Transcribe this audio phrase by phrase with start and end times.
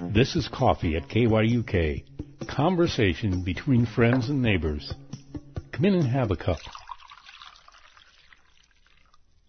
[0.00, 2.04] This is Coffee at KYUK.
[2.46, 4.94] Conversation between friends and neighbors.
[5.72, 6.58] Come in and have a cup.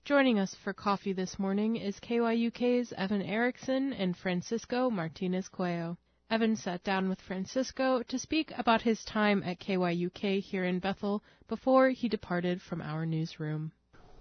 [0.06, 5.98] Joining us for coffee this morning is KYUK's Evan Erickson and Francisco Martinezcuello.
[6.32, 11.24] Evan sat down with Francisco to speak about his time at KYUK here in Bethel
[11.48, 13.72] before he departed from our newsroom.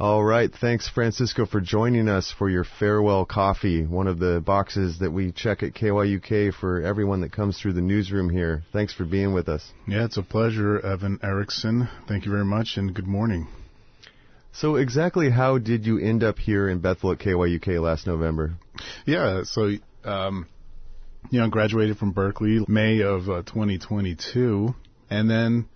[0.01, 0.49] All right.
[0.55, 5.32] Thanks, Francisco, for joining us for your farewell coffee, one of the boxes that we
[5.32, 8.63] check at KYUK for everyone that comes through the newsroom here.
[8.72, 9.72] Thanks for being with us.
[9.89, 11.89] Yeah, it's a pleasure, Evan Erickson.
[12.07, 13.49] Thank you very much, and good morning.
[14.53, 18.55] So, exactly how did you end up here in Bethel at KYUK last November?
[19.05, 19.72] Yeah, so,
[20.05, 20.46] um,
[21.30, 24.77] you know, graduated from Berkeley May of uh, 2022,
[25.11, 25.69] and then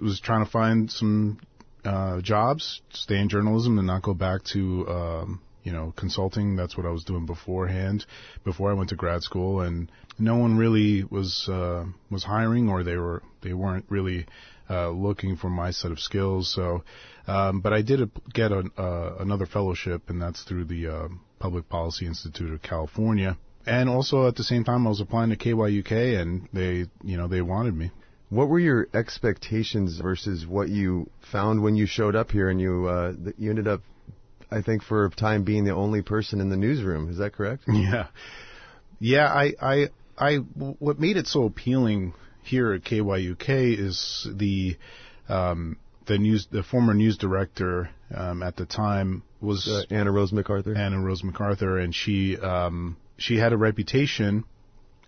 [0.00, 1.38] was trying to find some
[1.88, 6.56] uh, jobs, stay in journalism, and not go back to um, you know consulting.
[6.56, 8.04] That's what I was doing beforehand,
[8.44, 12.84] before I went to grad school, and no one really was uh, was hiring, or
[12.84, 14.26] they were they weren't really
[14.70, 16.52] uh, looking for my set of skills.
[16.54, 16.84] So,
[17.26, 21.68] um, but I did get a, uh, another fellowship, and that's through the uh, Public
[21.68, 23.38] Policy Institute of California.
[23.66, 27.28] And also at the same time, I was applying to KYUK, and they, you know,
[27.28, 27.90] they wanted me.
[28.30, 32.86] What were your expectations versus what you found when you showed up here and you
[32.86, 33.82] uh, you ended up,
[34.50, 37.08] I think, for a time being the only person in the newsroom?
[37.08, 37.64] Is that correct?
[37.68, 38.08] Yeah,
[39.00, 39.26] yeah.
[39.26, 40.36] I, I, I.
[40.36, 42.12] What made it so appealing
[42.42, 44.76] here at KYUK is the
[45.28, 50.32] um, the news the former news director um, at the time was uh, Anna Rose
[50.32, 50.76] MacArthur.
[50.76, 54.44] Anna Rose MacArthur, and she um, she had a reputation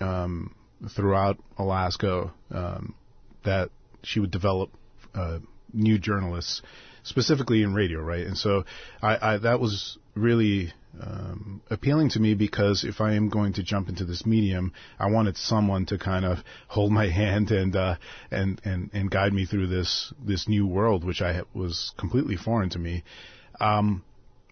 [0.00, 0.54] um,
[0.94, 2.94] throughout Alaska um,
[3.44, 3.70] that
[4.02, 4.70] she would develop
[5.14, 5.38] uh,
[5.72, 6.62] new journalists,
[7.02, 8.26] specifically in radio, right?
[8.26, 8.64] And so
[9.02, 13.62] I, I that was really um, appealing to me because if I am going to
[13.62, 17.96] jump into this medium, I wanted someone to kind of hold my hand and uh,
[18.30, 22.70] and and and guide me through this this new world, which I was completely foreign
[22.70, 23.04] to me.
[23.60, 24.02] Um,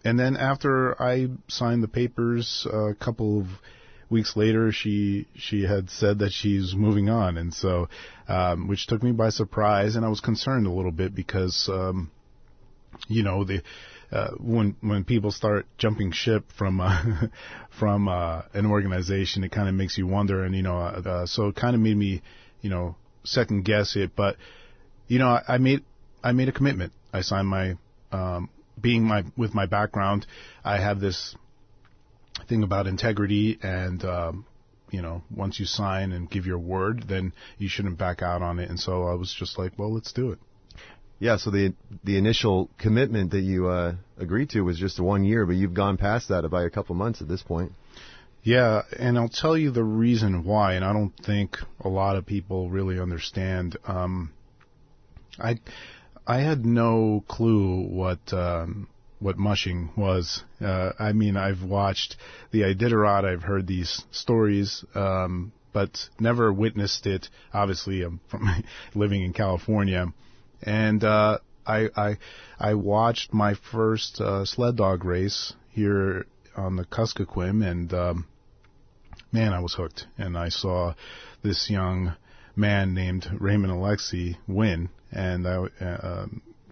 [0.05, 3.47] and then after I signed the papers, a couple of
[4.11, 7.89] weeks later, she she had said that she's moving on, and so
[8.29, 12.11] um, which took me by surprise, and I was concerned a little bit because um,
[13.09, 13.63] you know the.
[14.11, 17.03] Uh, when when people start jumping ship from uh,
[17.79, 21.49] from uh, an organization, it kind of makes you wonder, and you know, uh, so
[21.49, 22.23] it kind of made me,
[22.63, 24.17] you know, second guess it.
[24.17, 24.37] But
[25.09, 25.85] you know, I, I made
[26.25, 26.95] I made a commitment.
[27.13, 27.75] I signed my
[28.11, 28.49] um,
[28.81, 30.27] being my with my background,
[30.65, 31.35] I have this
[32.47, 34.47] thing about integrity and um,
[34.91, 38.59] you know once you sign and give your word, then you shouldn't back out on
[38.59, 38.69] it.
[38.69, 40.39] And so I was just like, well, let's do it.
[41.19, 41.37] Yeah.
[41.37, 45.57] So the the initial commitment that you uh, agreed to was just one year, but
[45.57, 47.73] you've gone past that by a couple months at this point.
[48.45, 52.25] Yeah, and I'll tell you the reason why, and I don't think a lot of
[52.25, 53.77] people really understand.
[53.87, 54.33] Um,
[55.39, 55.59] I
[56.27, 58.89] I had no clue what um,
[59.21, 60.43] what mushing was.
[60.61, 62.17] Uh, I mean, I've watched
[62.51, 63.25] the Iditarod.
[63.25, 67.29] I've heard these stories, um, but never witnessed it.
[67.53, 68.49] Obviously, I'm from
[68.95, 70.07] living in California,
[70.63, 72.19] and uh, I, I
[72.59, 76.27] I watched my first uh, sled dog race here
[76.57, 78.27] on the Kuskokwim, and um,
[79.33, 80.07] man, I was hooked.
[80.17, 80.95] And I saw
[81.43, 82.15] this young
[82.57, 86.27] man named Raymond Alexie win, and I uh,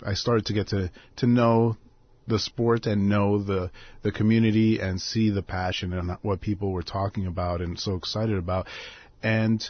[0.04, 1.76] I started to get to to know
[2.26, 3.70] the sport and know the
[4.02, 8.36] the community and see the passion and what people were talking about and so excited
[8.36, 8.66] about,
[9.22, 9.68] and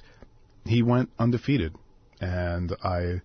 [0.64, 1.74] he went undefeated,
[2.20, 3.20] and I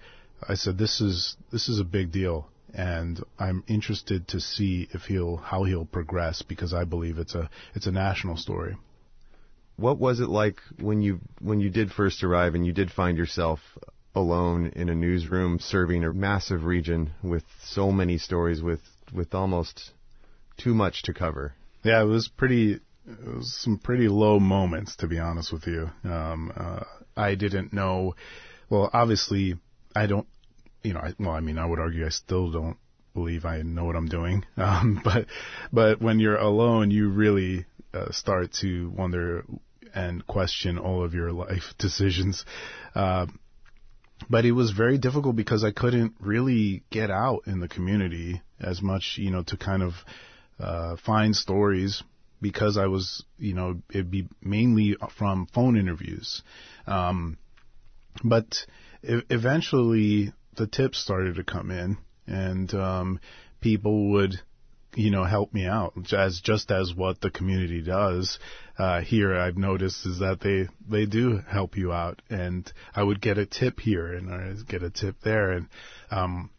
[0.48, 2.48] I said this is this is a big deal.
[2.74, 7.50] And I'm interested to see if he'll how he'll progress because I believe it's a
[7.76, 8.78] it's a national story.
[9.76, 13.18] What was it like when you when you did first arrive and you did find
[13.18, 13.60] yourself
[14.16, 18.80] alone in a newsroom serving a massive region with so many stories with
[19.14, 19.92] with almost
[20.58, 21.54] too much to cover?
[21.84, 22.80] Yeah, it was pretty.
[23.08, 25.90] It was some pretty low moments, to be honest with you.
[26.04, 26.84] Um, uh,
[27.18, 28.16] I didn't know.
[28.70, 29.56] Well, obviously,
[29.96, 30.28] I don't.
[30.84, 32.78] You know, I, well, I mean, I would argue I still don't
[33.14, 34.46] believe I know what I'm doing.
[34.58, 35.26] Um, but
[35.74, 39.44] but when you're alone, you really uh, start to wonder
[39.94, 42.46] and question all of your life decisions.
[42.96, 43.26] Uh,
[44.30, 48.82] but it was very difficult because I couldn't really get out in the community as
[48.82, 49.94] much, you know, to kind of
[50.60, 52.04] uh, find stories
[52.42, 56.42] because I was, you know, it'd be mainly from phone interviews.
[56.88, 57.38] Um,
[58.24, 58.66] but
[59.04, 61.98] e- eventually the tips started to come in
[62.28, 63.20] and um,
[63.62, 64.40] people would
[64.96, 68.40] you know, help me out as just as what the community does
[68.78, 69.36] uh, here.
[69.36, 73.46] I've noticed is that they they do help you out, and I would get a
[73.46, 75.68] tip here and I get a tip there, and
[76.10, 76.50] um,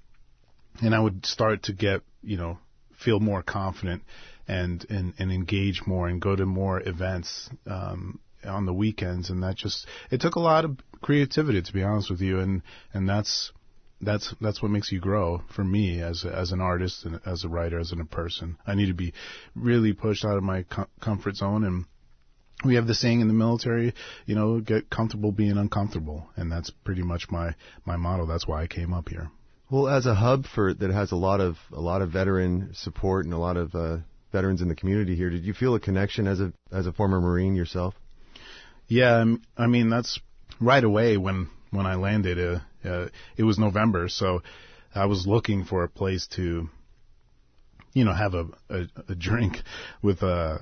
[0.81, 2.59] and I would start to get you know
[2.99, 4.03] feel more confident
[4.49, 9.43] and and, and engage more and go to more events um, on the weekends, and
[9.43, 13.09] that just it took a lot of creativity to be honest with you, and and
[13.09, 13.53] that's
[14.01, 17.49] that's that's what makes you grow for me as as an artist and as a
[17.49, 18.59] writer as a person.
[18.67, 19.13] I need to be
[19.55, 21.85] really pushed out of my com- comfort zone and
[22.65, 23.93] we have the saying in the military,
[24.25, 27.55] you know, get comfortable being uncomfortable, and that's pretty much my
[27.85, 28.27] my motto.
[28.27, 29.31] That's why I came up here.
[29.73, 33.25] Well, as a hub for that has a lot of a lot of veteran support
[33.25, 33.97] and a lot of uh,
[34.31, 37.23] veterans in the community here, did you feel a connection as a as a former
[37.23, 37.95] Marine yourself?
[38.87, 39.25] Yeah,
[39.57, 40.21] I mean that's
[40.61, 42.39] right away when when I landed.
[42.39, 43.09] Uh, uh,
[43.39, 44.43] it was November, so
[44.95, 46.69] I was looking for a place to,
[47.95, 49.57] you know, have a a, a drink
[50.03, 50.59] with uh,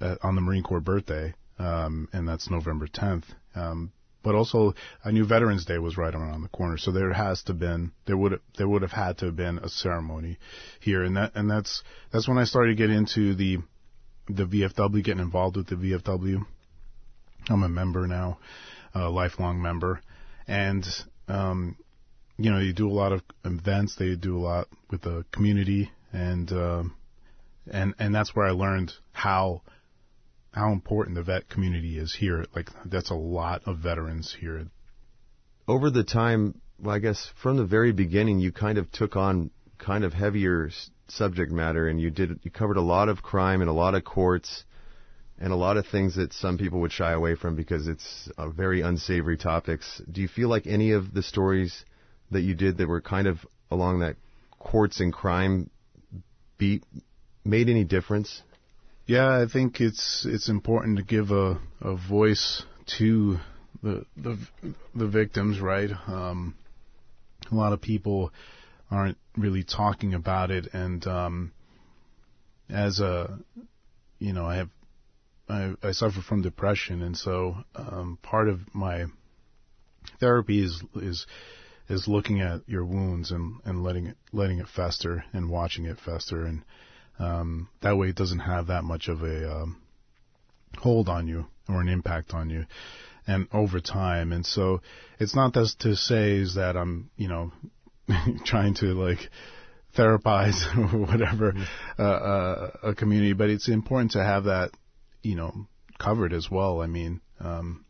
[0.00, 3.24] uh, on the Marine Corps birthday, um, and that's November 10th.
[3.54, 3.92] Um,
[4.26, 4.74] but also,
[5.04, 8.16] I knew Veterans Day was right around the corner, so there has to been there
[8.16, 10.36] would there would have had to have been a ceremony
[10.80, 13.58] here, and that and that's that's when I started to get into the
[14.28, 16.44] the VFW, getting involved with the VFW.
[17.48, 18.38] I'm a member now,
[18.96, 20.00] a lifelong member,
[20.48, 20.84] and
[21.28, 21.76] um,
[22.36, 23.94] you know, you do a lot of events.
[23.94, 26.96] They do a lot with the community, and um,
[27.70, 29.62] and and that's where I learned how
[30.56, 32.46] how important the vet community is here.
[32.54, 34.66] Like that's a lot of veterans here.
[35.68, 39.50] Over the time, well, I guess from the very beginning, you kind of took on
[39.78, 40.70] kind of heavier
[41.08, 44.04] subject matter, and you did you covered a lot of crime and a lot of
[44.04, 44.64] courts
[45.38, 48.80] and a lot of things that some people would shy away from because it's very
[48.80, 50.00] unsavory topics.
[50.10, 51.84] Do you feel like any of the stories
[52.30, 54.16] that you did that were kind of along that
[54.58, 55.68] courts and crime
[56.56, 56.82] beat
[57.44, 58.42] made any difference?
[59.06, 62.64] Yeah, I think it's it's important to give a, a voice
[62.98, 63.38] to
[63.80, 64.36] the the
[64.96, 65.90] the victims, right?
[66.08, 66.56] Um,
[67.50, 68.32] a lot of people
[68.90, 71.52] aren't really talking about it, and um,
[72.68, 73.38] as a
[74.18, 74.70] you know, I have
[75.48, 79.04] I, I suffer from depression, and so um, part of my
[80.18, 81.26] therapy is is
[81.88, 86.00] is looking at your wounds and, and letting it letting it fester and watching it
[86.00, 86.64] fester, and
[87.18, 89.82] um, that way it doesn't have that much of a um,
[90.78, 92.66] hold on you or an impact on you,
[93.26, 94.32] and over time.
[94.32, 94.80] And so
[95.18, 97.52] it's not just to say is that I'm you know
[98.44, 99.30] trying to like
[99.96, 102.02] therapize or whatever mm-hmm.
[102.02, 104.70] uh, uh, a community, but it's important to have that
[105.26, 105.66] you know,
[105.98, 106.80] covered as well.
[106.80, 107.84] I mean, um,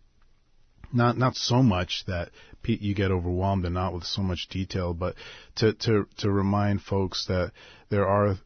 [0.92, 2.30] not not so much that
[2.64, 5.14] you get overwhelmed and not with so much detail, but
[5.56, 7.52] to to to remind folks that
[7.90, 8.36] there are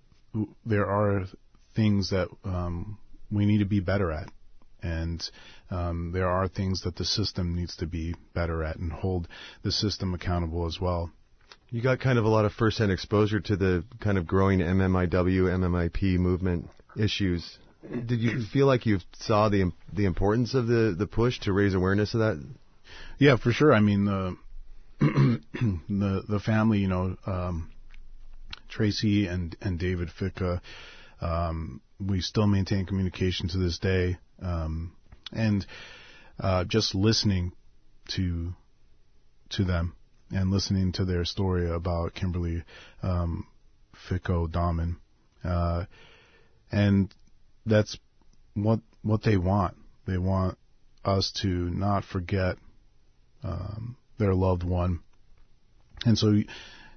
[0.64, 1.24] there are
[1.74, 2.98] things that um,
[3.30, 4.30] we need to be better at,
[4.82, 5.22] and
[5.70, 9.28] um, there are things that the system needs to be better at and hold
[9.62, 11.10] the system accountable as well.
[11.70, 15.10] You got kind of a lot of first-hand exposure to the kind of growing MMIW,
[15.10, 21.06] MMIP movement issues did you feel like you saw the the importance of the the
[21.06, 22.44] push to raise awareness of that?
[23.18, 23.72] Yeah, for sure.
[23.72, 24.36] I mean the
[25.00, 27.70] the the family, you know, um,
[28.70, 30.60] Tracy and and David Ficka,
[31.20, 34.92] um, we still maintain communication to this day, um,
[35.32, 35.66] and
[36.38, 37.52] uh, just listening
[38.14, 38.54] to
[39.50, 39.94] to them
[40.30, 42.62] and listening to their story about Kimberly
[43.02, 43.46] um,
[44.08, 44.96] Ficka Dahmen,
[45.44, 45.84] uh,
[46.70, 47.12] and
[47.66, 47.98] that's
[48.54, 49.76] what what they want.
[50.06, 50.56] They want
[51.04, 52.56] us to not forget
[53.42, 55.00] um, their loved one,
[56.04, 56.34] and so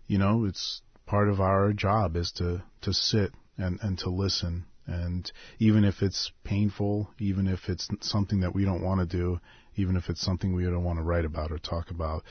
[0.07, 4.65] you know it's part of our job is to to sit and and to listen.
[4.85, 9.39] And even if it's painful, even if it's something that we don't want to do,
[9.75, 12.23] even if it's something we don't want to write about or talk about,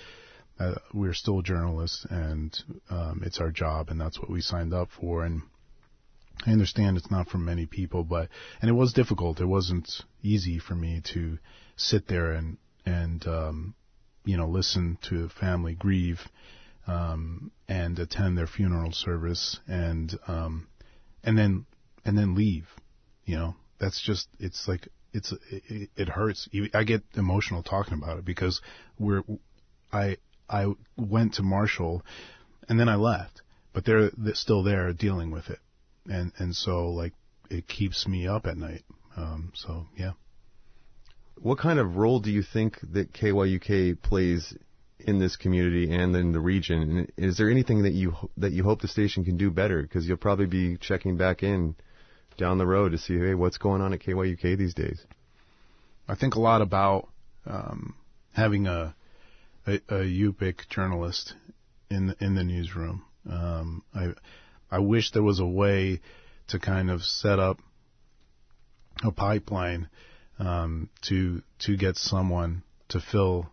[0.61, 2.57] uh, we're still journalists, and
[2.91, 5.25] um, it's our job, and that's what we signed up for.
[5.25, 5.43] And
[6.47, 8.29] I understand it's not for many people, but
[8.61, 9.41] and it was difficult.
[9.41, 9.91] It wasn't
[10.23, 11.38] easy for me to
[11.76, 13.75] sit there and and um,
[14.25, 16.21] you know listen to family grieve
[16.87, 20.69] um, and attend their funeral service and um,
[21.23, 21.67] and then
[22.05, 22.67] and then leave.
[23.25, 26.49] You know, that's just it's like it's it, it hurts.
[26.75, 28.61] I get emotional talking about it because
[28.99, 29.23] we're
[29.93, 30.17] I
[30.49, 32.03] I went to Marshall
[32.69, 35.59] and then I left, but they're, they're still there dealing with it
[36.09, 37.12] and and so like
[37.51, 38.85] it keeps me up at night.
[39.17, 40.12] Um, so yeah.
[41.41, 44.55] What kind of role do you think that KYUK plays
[45.06, 47.11] in this community and in the region.
[47.16, 49.82] Is there anything that you that you hope the station can do better?
[49.82, 51.75] Because you'll probably be checking back in
[52.37, 55.04] down the road to see hey what's going on at KYUK these days.
[56.09, 57.09] I think a lot about
[57.47, 57.94] um,
[58.32, 58.94] having a
[59.66, 61.35] a, a Yupik journalist
[61.90, 63.04] in the, in the newsroom.
[63.30, 64.14] Um, I
[64.71, 66.00] I wish there was a way
[66.49, 67.61] to kind of set up
[69.04, 69.88] a pipeline
[70.38, 73.51] um, to to get someone to fill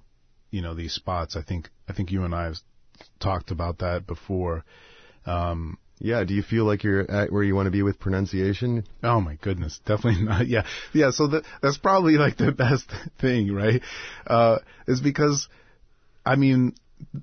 [0.51, 1.35] you know these spots.
[1.35, 2.57] I think I think you and I have
[3.19, 4.65] talked about that before.
[5.25, 8.85] Um, yeah, do you feel like you're at where you want to be with pronunciation?
[9.03, 10.47] Oh my goodness, definitely not.
[10.47, 11.11] Yeah, yeah.
[11.11, 12.89] So that that's probably like the best
[13.21, 13.81] thing, right?
[14.25, 15.47] Uh, is because,
[16.25, 16.75] I mean,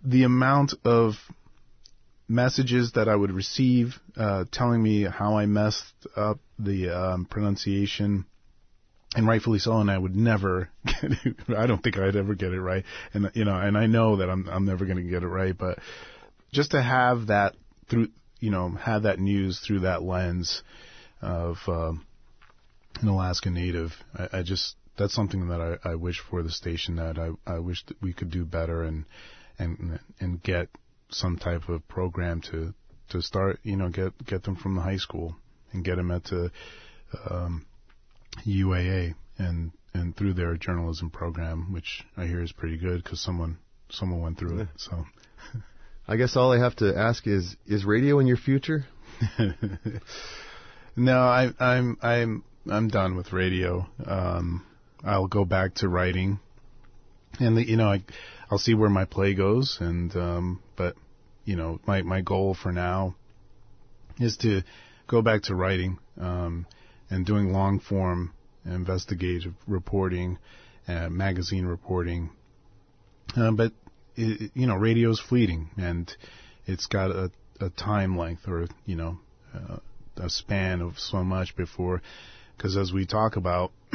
[0.04, 1.14] the amount of
[2.28, 8.26] messages that I would receive uh, telling me how I messed up the um, pronunciation,
[9.14, 11.36] and rightfully so, and I would never get it.
[11.56, 12.84] I don't think I'd ever get it right,
[13.14, 15.56] and you know, and I know that I'm I'm never going to get it right,
[15.56, 15.78] but
[16.52, 17.54] just to have that
[17.88, 18.08] through,
[18.40, 20.62] you know, have that news through that lens
[21.22, 22.06] of um,
[23.00, 26.96] an Alaska Native, I, I just that's something that I, I wish for the station
[26.96, 29.04] that I I wish that we could do better and
[29.58, 30.68] and and get
[31.10, 32.74] some type of program to
[33.10, 35.36] to start, you know, get get them from the high school
[35.72, 36.50] and get them at the
[37.30, 37.66] um,
[38.44, 43.58] UAA and and through their journalism program, which I hear is pretty good because someone
[43.90, 44.68] someone went through it.
[44.76, 45.06] So,
[46.08, 48.84] I guess all I have to ask is: Is radio in your future?
[50.96, 53.86] no, I, I'm I'm I'm done with radio.
[54.04, 54.64] Um,
[55.04, 56.40] I'll go back to writing,
[57.38, 58.04] and the, you know I
[58.50, 60.96] I'll see where my play goes, and um, but
[61.44, 63.14] you know my my goal for now
[64.18, 64.62] is to
[65.06, 66.66] go back to writing um,
[67.10, 68.32] and doing long form
[68.64, 70.38] investigative reporting,
[70.88, 72.30] uh, magazine reporting.
[73.36, 73.72] Uh, but
[74.16, 76.14] it, you know, radio's fleeting, and
[76.66, 79.18] it's got a, a time length or you know
[79.54, 79.76] uh,
[80.16, 82.02] a span of so much before.
[82.56, 83.72] Because as we talk about,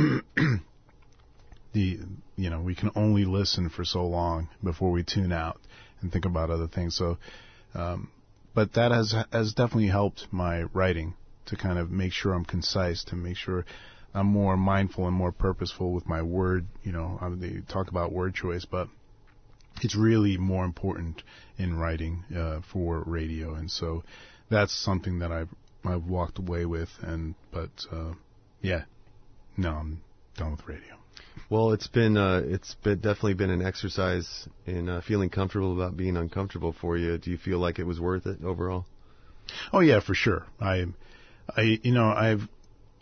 [1.74, 2.00] the
[2.36, 5.60] you know we can only listen for so long before we tune out
[6.02, 6.96] and think about other things.
[6.96, 7.18] So,
[7.74, 8.10] um,
[8.54, 11.16] but that has has definitely helped my writing
[11.52, 13.66] to kind of make sure I'm concise, to make sure
[14.14, 16.66] I'm more mindful and more purposeful with my word.
[16.84, 18.88] You know, I mean, they talk about word choice, but
[19.82, 21.24] it's really more important
[21.58, 24.04] in writing uh, for radio, and so
[24.50, 25.50] that's something that I've
[25.86, 26.90] I've walked away with.
[27.02, 28.14] And but uh,
[28.62, 28.84] yeah,
[29.58, 30.02] no, I'm
[30.38, 30.96] done with radio.
[31.50, 35.98] Well, it's been uh, it's been definitely been an exercise in uh, feeling comfortable about
[35.98, 37.18] being uncomfortable for you.
[37.18, 38.86] Do you feel like it was worth it overall?
[39.74, 40.46] Oh yeah, for sure.
[40.60, 40.86] I,
[41.56, 42.48] I you know I've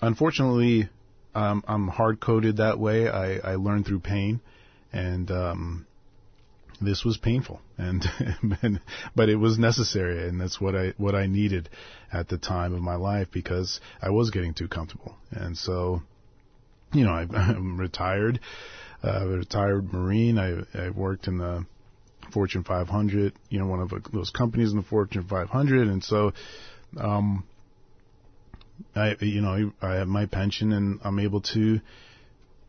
[0.01, 0.89] unfortunately
[1.35, 3.07] um, I'm hard coded that way.
[3.07, 4.41] I, I learned through pain,
[4.91, 5.85] and um,
[6.81, 8.03] this was painful, and,
[8.61, 8.81] and
[9.15, 11.69] but it was necessary, and that's what I what I needed
[12.11, 16.01] at the time of my life because I was getting too comfortable, and so
[16.93, 18.39] you know, I, I'm retired,
[19.03, 20.37] uh, retired Marine.
[20.37, 21.65] I, I worked in the
[22.33, 26.33] Fortune 500, you know, one of those companies in the Fortune 500, and so,
[26.97, 27.43] um,
[28.95, 31.79] I, you know, I have my pension, and I'm able to,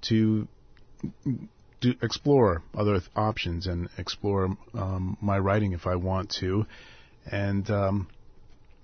[0.02, 0.48] to,
[1.80, 6.66] do, explore other options and explore um, my writing if I want to,
[7.30, 8.08] and um,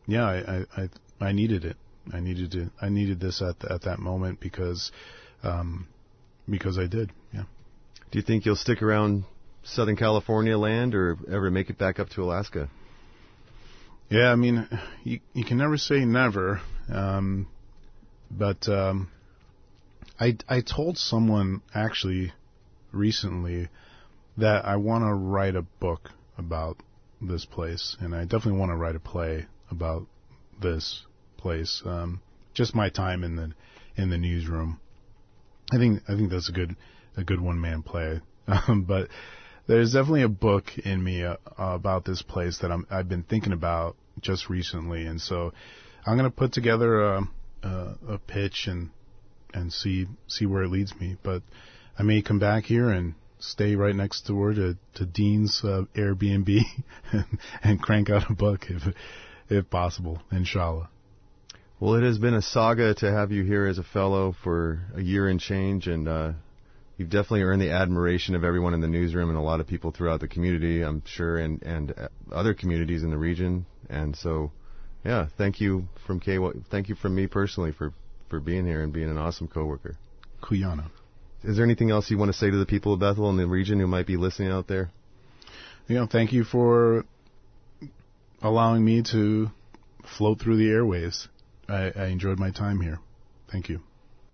[0.06, 0.88] yeah, I, I
[1.20, 1.76] I needed it.
[2.12, 2.70] I needed to.
[2.80, 4.92] I needed this at the, at that moment because
[5.42, 5.88] um,
[6.48, 7.10] because I did.
[7.32, 7.44] Yeah.
[8.10, 9.24] Do you think you'll stick around
[9.64, 12.68] Southern California land or ever make it back up to Alaska?
[14.08, 14.68] Yeah, I mean,
[15.02, 16.60] you you can never say never,
[16.92, 17.48] um,
[18.30, 19.10] but um,
[20.18, 22.32] I I told someone actually
[22.92, 23.68] recently
[24.36, 26.78] that I want to write a book about
[27.20, 30.06] this place, and I definitely want to write a play about
[30.60, 31.04] this
[31.36, 31.82] place.
[31.84, 32.20] Um,
[32.54, 33.52] just my time in the
[33.96, 34.80] in the newsroom.
[35.72, 36.76] I think I think that's a good
[37.16, 38.20] a good one man play.
[38.48, 39.08] Um, but
[39.66, 43.52] there's definitely a book in me uh, about this place that I'm I've been thinking
[43.52, 45.52] about just recently, and so
[46.06, 47.28] I'm gonna put together a,
[47.62, 48.90] a, a pitch and
[49.52, 51.16] and see see where it leads me.
[51.22, 51.42] But
[51.98, 56.60] I may come back here and stay right next door to to Dean's uh, Airbnb
[57.12, 57.24] and,
[57.62, 58.82] and crank out a book if
[59.48, 60.88] if possible, inshallah.
[61.78, 65.02] Well, it has been a saga to have you here as a fellow for a
[65.02, 66.32] year and change, and uh,
[66.96, 69.90] you've definitely earned the admiration of everyone in the newsroom and a lot of people
[69.90, 73.66] throughout the community, I'm sure, and and uh, other communities in the region.
[73.90, 74.52] And so,
[75.04, 76.38] yeah, thank you from K.
[76.70, 77.92] Thank you from me personally for
[78.28, 79.96] for being here and being an awesome coworker.
[80.42, 80.90] Quyana.
[81.44, 83.46] Is there anything else you want to say to the people of Bethel and the
[83.46, 84.90] region who might be listening out there?
[85.86, 87.04] You know, thank you for
[88.42, 89.50] allowing me to
[90.18, 91.28] float through the airways.
[91.68, 92.98] I, I enjoyed my time here.
[93.50, 93.80] Thank you.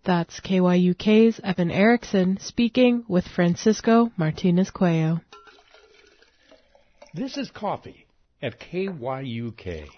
[0.05, 5.21] That's KYUK's Evan Erickson speaking with Francisco Martinezcuello.
[7.15, 8.07] This is Coffee
[8.41, 9.89] at KYUK.